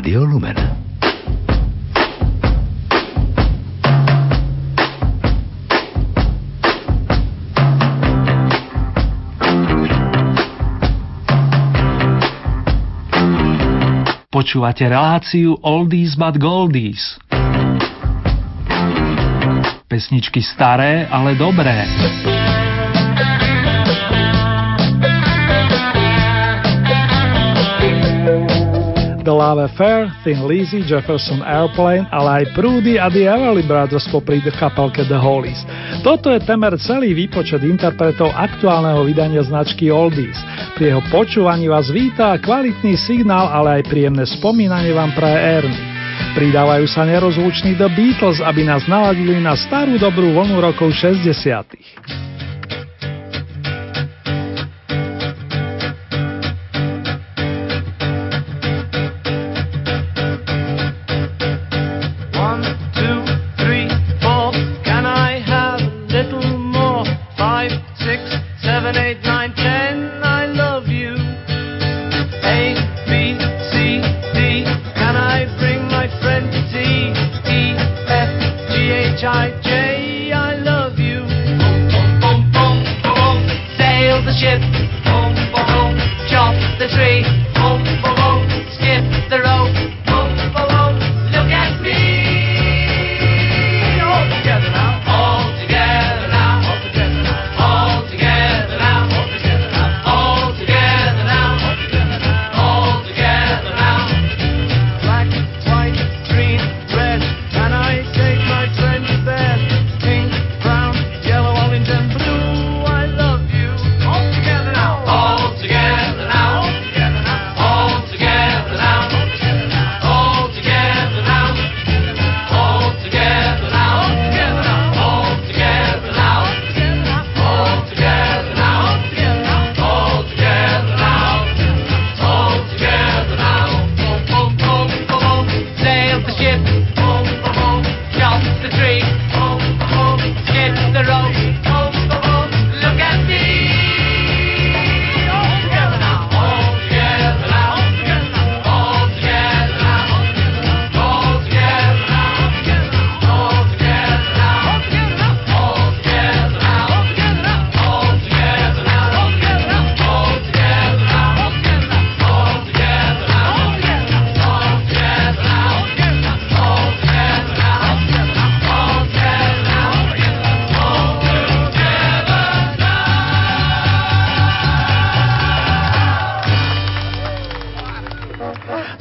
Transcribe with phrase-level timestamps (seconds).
[0.00, 0.56] Radio Lumen.
[14.32, 17.20] Počúvate reláciu Oldies but Goldies.
[19.84, 21.84] Pesničky staré, ale dobré.
[29.20, 34.40] The Love Affair, Thin Lizzy, Jefferson Airplane, ale aj Prudy a The Everly Brothers popri
[34.40, 35.60] kapelke The Hollies.
[36.00, 40.40] Toto je temer celý výpočet interpretov aktuálneho vydania značky Oldies.
[40.78, 45.84] Pri jeho počúvaní vás víta kvalitný signál, ale aj príjemné spomínanie vám praje Ernie.
[46.30, 52.29] Pridávajú sa nerozluční The Beatles, aby nás naladili na starú dobrú vlnu rokov 60.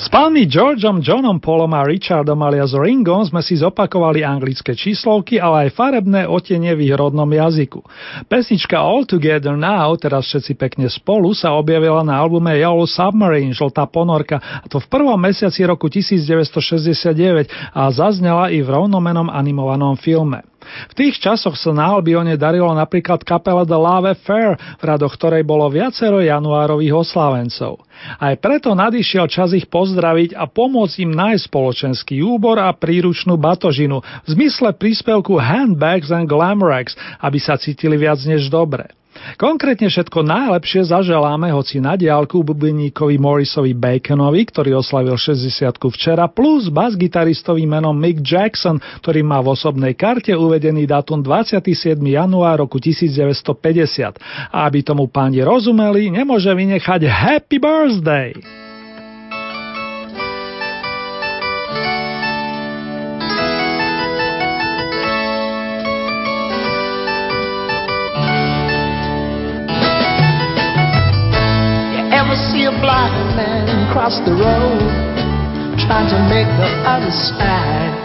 [0.10, 5.78] pánmi Georgeom, Johnom Paulom a Richardom alias Ringom sme si zopakovali anglické číslovky, ale aj
[5.78, 7.86] farebné otenie v ich rodnom jazyku.
[8.26, 13.86] Pesnička All Together Now, teraz všetci pekne spolu, sa objavila na albume Yellow Submarine, Žltá
[13.86, 20.49] ponorka, a to v prvom mesiaci roku 1969 a zaznela i v rovnomenom animovanom filme.
[20.62, 25.48] V tých časoch sa na Albione darilo napríklad kapela The Love Fair, v radoch ktorej
[25.48, 27.84] bolo viacero januárových oslávencov.
[28.20, 34.00] Aj preto nadišiel čas ich pozdraviť a pomôcť im nájsť spoločenský úbor a príručnú batožinu
[34.00, 38.99] v zmysle príspevku Handbags and Glamrex, aby sa cítili viac než dobre.
[39.36, 46.72] Konkrétne všetko najlepšie zaželáme hoci na diálku bubeníkovi Morrisovi Baconovi, ktorý oslavil 60 včera, plus
[46.72, 52.00] bas-gitaristovi menom Mick Jackson, ktorý má v osobnej karte uvedený dátum 27.
[52.00, 54.20] január roku 1950.
[54.54, 58.69] A aby tomu páni rozumeli, nemôže vynechať Happy Birthday!
[74.10, 77.96] Man cross the road, trying to make the other side.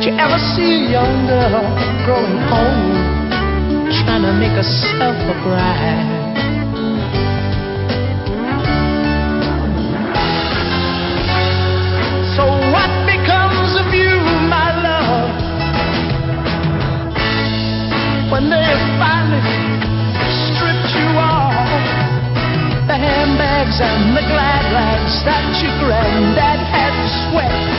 [0.00, 1.62] Did you ever see a young girl
[2.04, 3.10] growing old,
[4.04, 6.29] trying to make herself a bride?
[25.24, 26.94] That your granddad had
[27.26, 27.69] sweat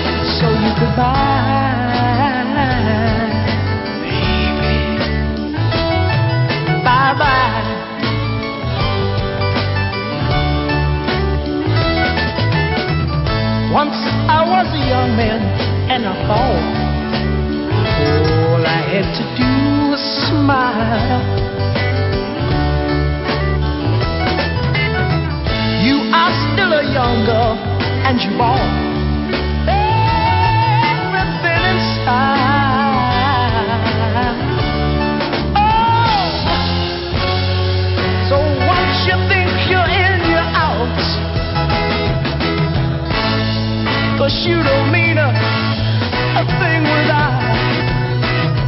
[44.21, 47.41] Cause you don't mean a, a thing without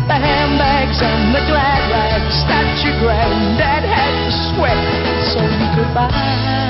[0.07, 4.81] the handbags and the glad rags that your granddad had to sweat
[5.29, 6.62] so you could buy.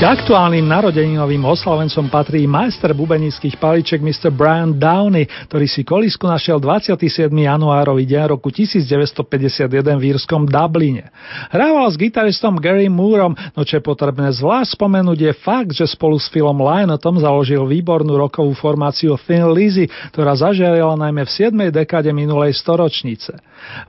[0.00, 4.32] K aktuálnym narodeninovým oslavencom patrí majster bubenických paliček Mr.
[4.32, 7.28] Brian Downey, ktorý si kolisku našiel 27.
[7.28, 9.68] januárový deň roku 1951
[10.00, 11.12] v írskom Dubline.
[11.52, 16.16] Hrával s gitaristom Gary Moorom, no čo je potrebné zvlášť spomenúť je fakt, že spolu
[16.16, 19.84] s Philom Lynottom založil výbornú rokovú formáciu Thin Lizzy,
[20.16, 21.76] ktorá zažiarila najmä v 7.
[21.76, 23.36] dekáde minulej storočnice.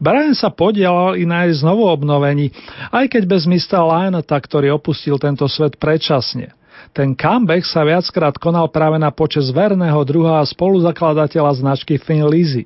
[0.04, 2.52] Brian sa podielal i na jej znovu obnovení,
[2.92, 3.80] aj keď bez Mr.
[3.80, 6.58] Lynota, ktorý opustil tento svet predčasne.
[6.98, 12.66] Ten comeback sa viackrát konal práve na počas verného druha a spoluzakladateľa značky Thin Lizzy.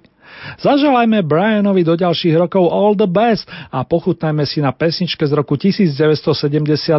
[0.64, 5.60] Zaželajme Brianovi do ďalších rokov all the best a pochutnajme si na pesničke z roku
[5.60, 6.96] 1977.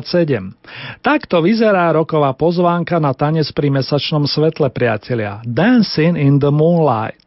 [1.01, 5.41] Takto vyzerá roková pozvánka na tanec pri mesačnom svetle, priatelia.
[5.45, 7.27] Dancing in the Moonlight.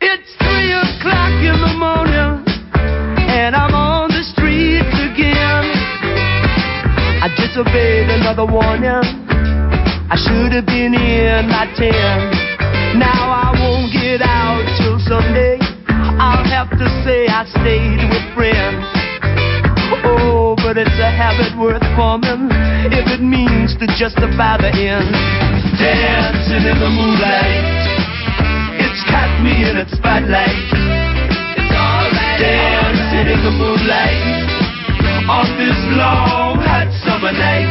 [0.00, 2.44] It's three o'clock in the morning,
[3.24, 5.64] and I'm on the streets again.
[7.24, 9.00] I disobeyed another warning.
[10.12, 12.30] I should have been in by ten.
[12.98, 15.58] Now I won't get out till Sunday.
[16.20, 18.93] I'll have to say I stayed with friends
[20.74, 22.50] but it's a habit worth forming
[22.90, 25.06] if it means to justify the end.
[25.78, 27.62] Dancing in the moonlight,
[28.82, 30.50] it's got me in its spotlight.
[31.54, 32.40] It's alright.
[32.42, 34.50] Dancing in the moonlight
[35.30, 37.70] on this long hot summer night.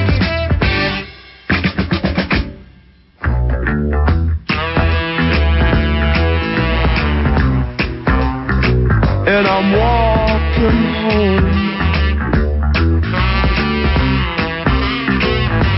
[9.27, 11.82] And I'm walking home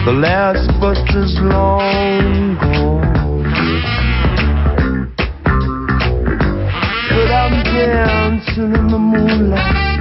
[0.05, 3.01] The last bus is long gone.
[7.09, 9.94] But I'm dancing in the moonlight.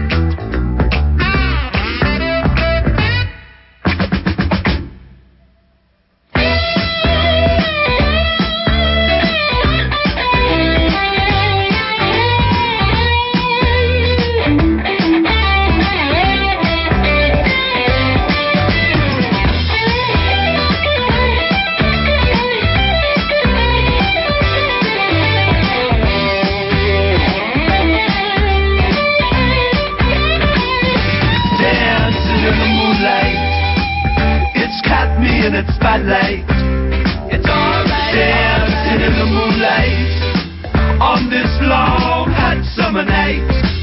[43.04, 43.73] dominate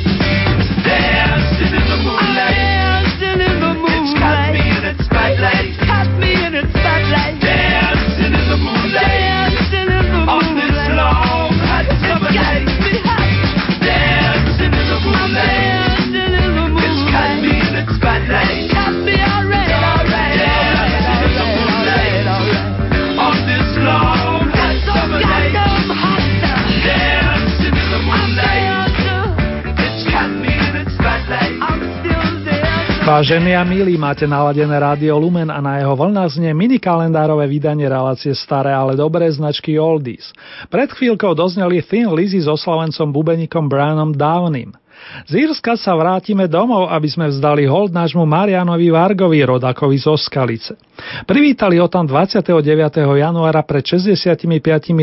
[33.01, 37.89] Vážení a milí, máte naladené rádio Lumen a na jeho vlnách znie mini kalendárové vydanie
[37.89, 40.29] relácie staré, ale dobré značky Oldies.
[40.70, 44.77] Pred chvíľkou dozneli Thin Lizzy so slovencom bubenikom Brianom Downim.
[45.25, 50.77] Z Írska sa vrátime domov, aby sme vzdali hold nášmu Marianovi Vargovi, rodakovi zo Skalice.
[51.25, 52.53] Privítali ho tam 29.
[53.01, 54.46] januára pred 65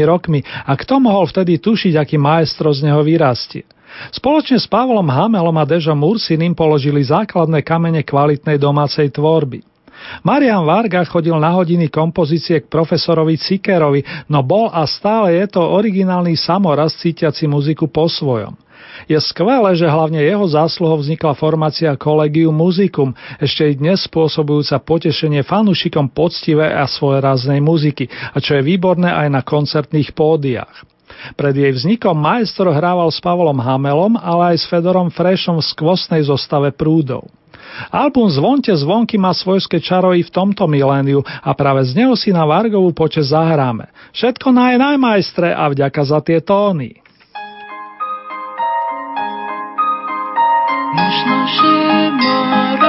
[0.06, 3.66] rokmi a kto mohol vtedy tušiť, aký maestro z neho vyrastie.
[4.14, 9.66] Spoločne s Pavlom Hamelom a Dežom Mursinim položili základné kamene kvalitnej domácej tvorby.
[10.22, 15.62] Marian Varga chodil na hodiny kompozície k profesorovi Cikerovi, no bol a stále je to
[15.62, 18.54] originálny samoraz cítiaci muziku po svojom.
[19.06, 25.46] Je skvelé, že hlavne jeho zásluhou vznikla formácia Collegium Musicum, ešte i dnes spôsobujúca potešenie
[25.46, 30.97] fanúšikom poctivé a svojraznej muziky, a čo je výborné aj na koncertných pódiách.
[31.34, 36.22] Pred jej vznikom majstro hrával s Pavlom Hamelom, ale aj s Fedorom Frešom v skvostnej
[36.26, 37.28] zostave prúdov.
[37.94, 42.34] Album Zvonte zvonky má svojské čaro i v tomto miléniu a práve z neho si
[42.34, 43.86] na Vargovú počas zahráme.
[44.16, 46.98] Všetko naj najmajstre a vďaka za tie tóny.
[50.88, 51.78] Možno, že
[52.78, 52.87] I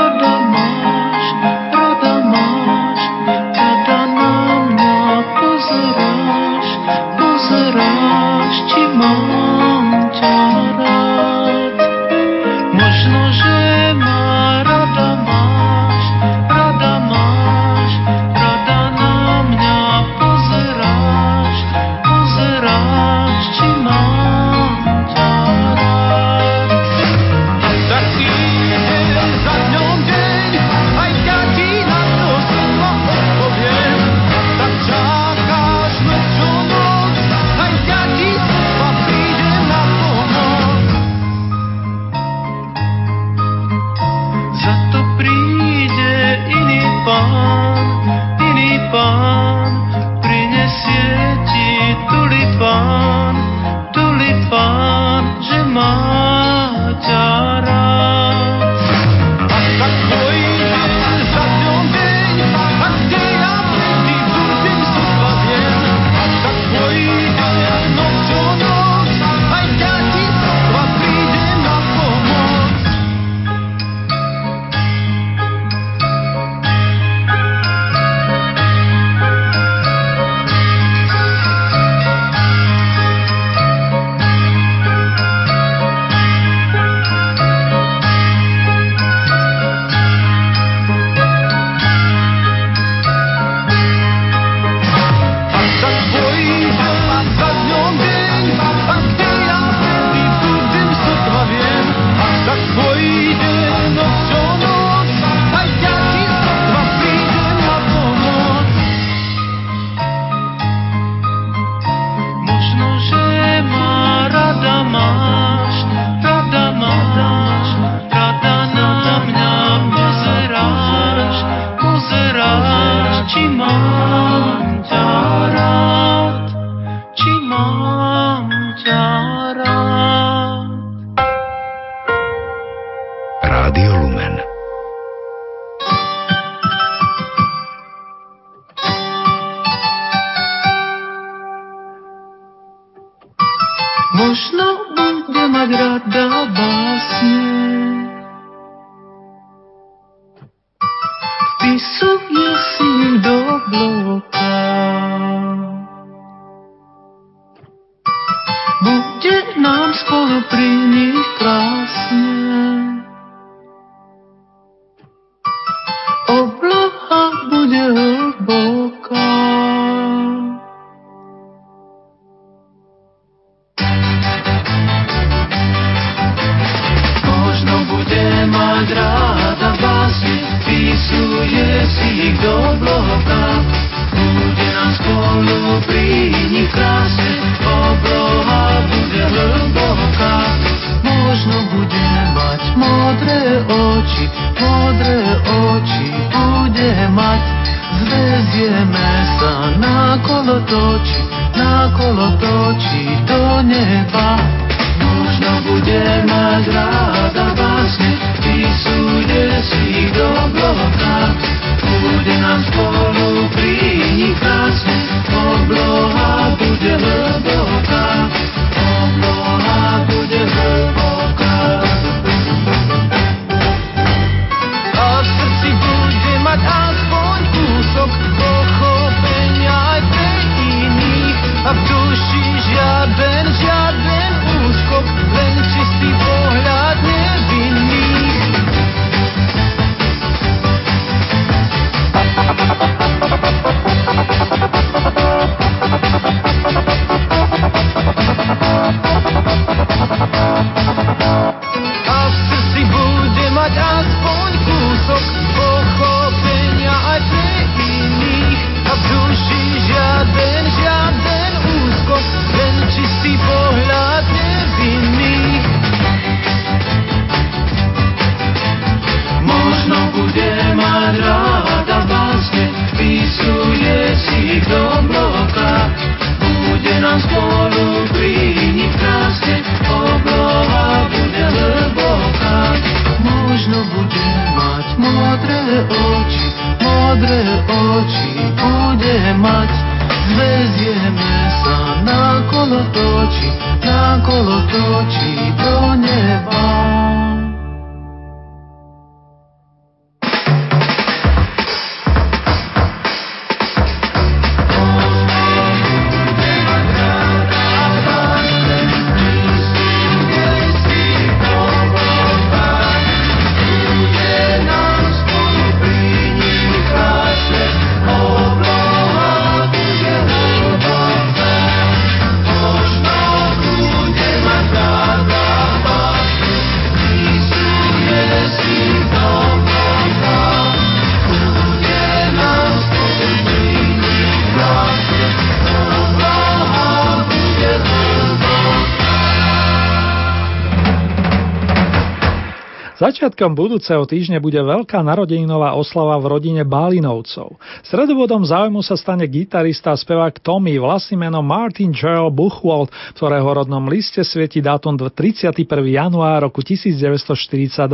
[342.99, 347.55] Začiatkom budúceho týždňa bude veľká narodeninová oslava v rodine Bálinovcov.
[347.87, 353.87] Sredobodom záujmu sa stane gitarista a spevák Tommy, vlastným menom Martin Gerald Buchwald, ktorého rodnom
[353.87, 355.55] liste svieti dátum 31.
[355.87, 357.87] január roku 1942.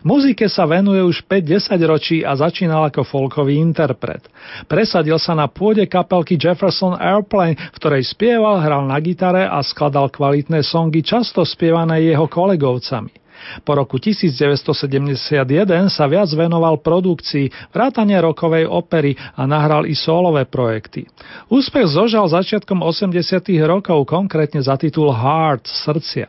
[0.00, 4.24] Muzike sa venuje už 5-10 ročí a začínal ako folkový interpret.
[4.64, 10.08] Presadil sa na pôde kapelky Jefferson Airplane, v ktorej spieval, hral na gitare a skladal
[10.08, 13.21] kvalitné songy často spievané jeho kolegovcami.
[13.62, 21.06] Po roku 1971 sa viac venoval produkcii, vrátane rokovej opery a nahral i solové projekty.
[21.48, 23.20] Úspech zožal začiatkom 80
[23.66, 26.26] rokov, konkrétne za titul Heart, srdcia.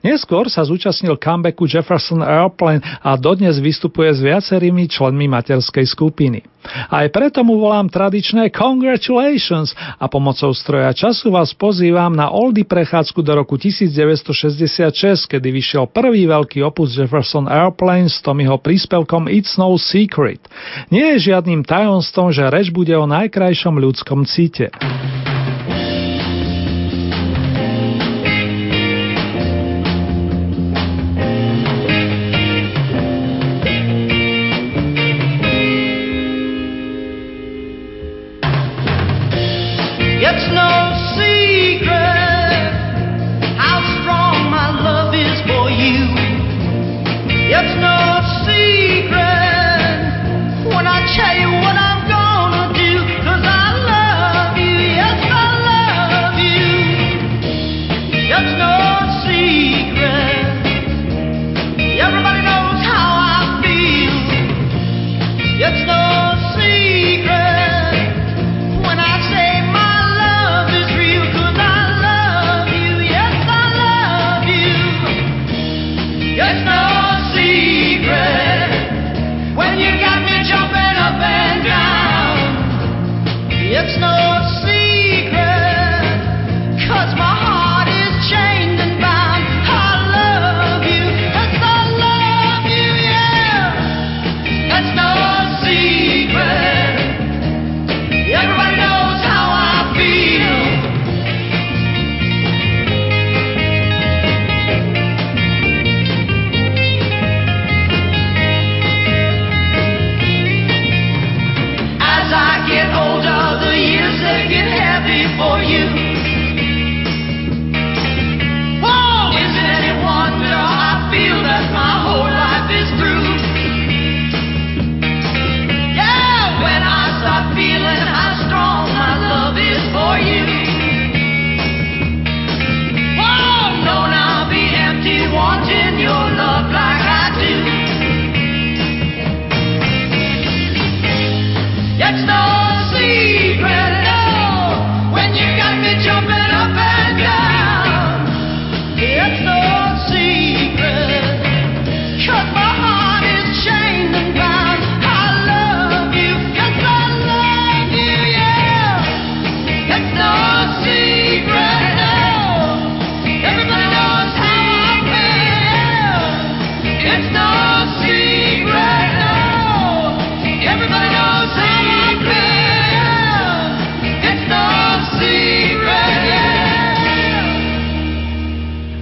[0.00, 6.44] Neskôr sa zúčastnil comebacku Jefferson Airplane a dodnes vystupuje s viacerými členmi materskej skupiny.
[6.92, 13.24] Aj preto mu volám tradičné Congratulations a pomocou stroja času vás pozývam na oldy prechádzku
[13.24, 19.72] do roku 1966, kedy vyšiel prvý veľký opus Jefferson Airplane s Tommyho príspevkom It's No
[19.80, 20.44] Secret.
[20.92, 24.68] Nie je žiadnym tajomstvom, že reč bude o najkrajšom ľudskom cite.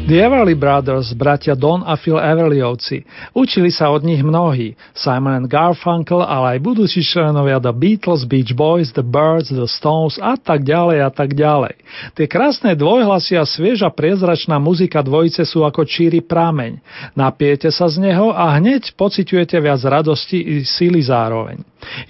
[0.08, 3.04] The Everly Brothers, bratia Don a Phil Everlyovci.
[3.36, 4.72] Učili sa od nich mnohí.
[4.96, 10.16] Simon and Garfunkel, ale aj budúci členovia The Beatles, Beach Boys, The Birds, The Stones
[10.16, 11.76] a tak ďalej a tak ďalej.
[12.16, 16.80] Tie krásne dvojhlasy a svieža priezračná muzika dvojice sú ako číry prameň.
[17.12, 21.60] Napiete sa z neho a hneď pociťujete viac radosti i síly zároveň.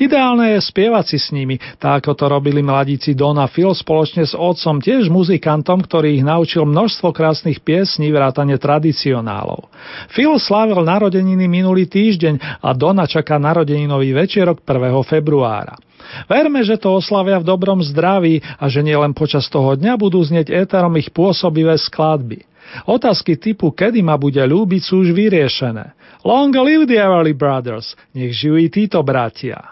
[0.00, 4.24] Ideálne je spievať si s nimi, tak ako to robili mladíci Don a Phil spoločne
[4.24, 9.68] s otcom, tiež muzikantom, ktorý ich naučil množstvo krásnych piesní vrátane tradicionálov.
[10.08, 15.04] Phil slávil narodeniny minulý týždeň a Dona čaká narodeninový večerok 1.
[15.04, 15.76] februára.
[16.24, 20.48] Verme, že to oslavia v dobrom zdraví a že nielen počas toho dňa budú znieť
[20.48, 22.47] éterom ich pôsobivé skladby.
[22.86, 25.96] Otázky typu, kedy ma bude ľúbiť, sú už vyriešené.
[26.26, 29.70] Long live the Everly Brothers, nech žijú i títo bratia.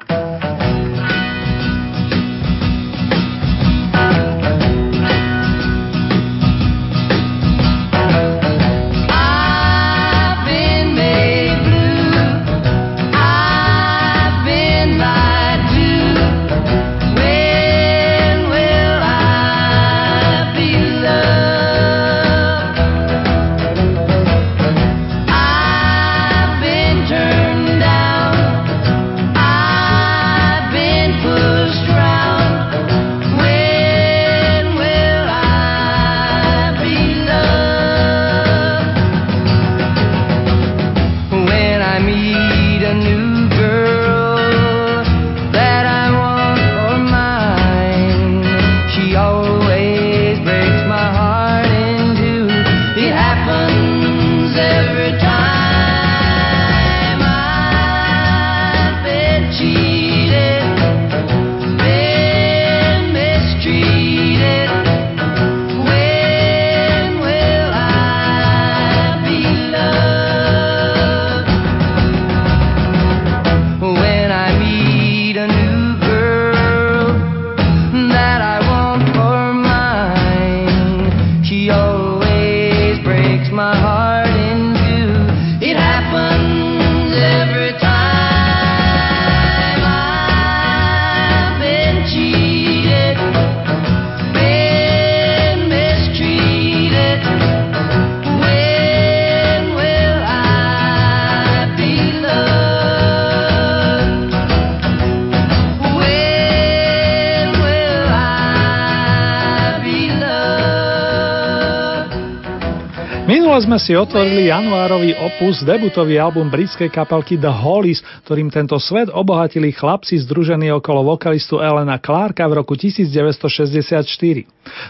[113.56, 119.72] Sme si otvorili januárový opus, debutový album britskej kapelky The Hollies, ktorým tento svet obohatili
[119.72, 123.96] chlapci združení okolo vokalistu Elena Clarka v roku 1964.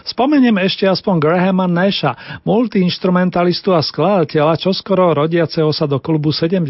[0.03, 6.67] Spomeniem ešte aspoň Grahama Nasha, multiinstrumentalistu a skladateľa, čoskoro rodiaceho sa do klubu 70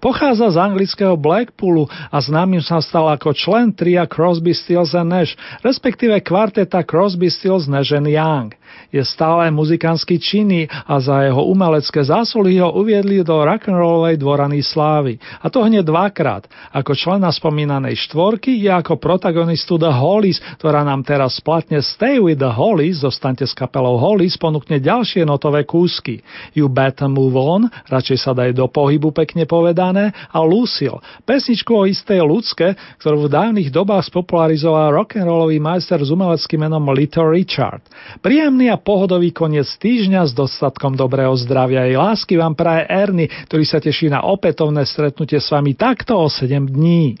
[0.00, 5.36] Pochádza z anglického Blackpoolu a známym sa stal ako člen tria Crosby, Stills and Nash,
[5.60, 8.59] respektíve kvarteta Crosby, Stills, Nash and Young.
[8.90, 15.22] Je stále muzikánsky činný a za jeho umelecké zásluhy ho uviedli do rock'n'rollovej dvorany slávy.
[15.38, 21.06] A to hneď dvakrát, ako člena spomínanej štvorky i ako protagonistu The Hollies, ktorá nám
[21.06, 26.26] teraz splatne Stay with the Hollies, zostaňte s kapelou Hollies, ponúkne ďalšie notové kúsky.
[26.58, 31.86] You Better Move On, radšej sa daj do pohybu pekne povedané, a Lucille, pesničku o
[31.86, 37.86] istej ľudské, ktorú v dávnych dobách spopularizoval rock'n'rollový majster s umeleckým menom Little Richard.
[38.18, 43.64] Príjemný a pohodový koniec týždňa s dostatkom dobrého zdravia i lásky vám praje Ernie, ktorý
[43.68, 47.14] sa teší na opätovné stretnutie s vami takto o 7 dní.